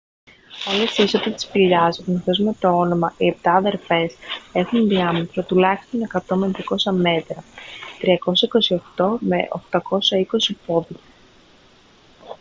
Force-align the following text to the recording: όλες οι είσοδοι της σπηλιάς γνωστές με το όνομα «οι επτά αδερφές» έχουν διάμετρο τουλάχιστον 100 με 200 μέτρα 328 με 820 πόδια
όλες 0.67 0.97
οι 0.97 1.03
είσοδοι 1.03 1.31
της 1.31 1.43
σπηλιάς 1.43 1.99
γνωστές 1.99 2.37
με 2.37 2.53
το 2.59 2.69
όνομα 2.79 3.13
«οι 3.17 3.27
επτά 3.27 3.53
αδερφές» 3.53 4.15
έχουν 4.53 4.87
διάμετρο 4.87 5.43
τουλάχιστον 5.43 6.07
100 6.27 6.35
με 6.35 6.51
200 6.53 6.93
μέτρα 6.95 7.43
328 8.95 9.15
με 9.19 9.47
820 9.71 10.51
πόδια 10.65 10.99